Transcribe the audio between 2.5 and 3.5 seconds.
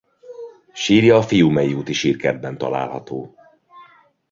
található.